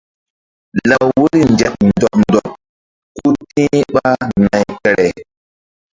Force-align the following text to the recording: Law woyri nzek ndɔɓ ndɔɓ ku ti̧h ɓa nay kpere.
Law 0.89 1.05
woyri 1.19 1.39
nzek 1.53 1.73
ndɔɓ 1.89 2.13
ndɔɓ 2.21 2.45
ku 3.17 3.27
ti̧h 3.49 3.73
ɓa 3.93 4.09
nay 4.41 4.63
kpere. 4.77 5.07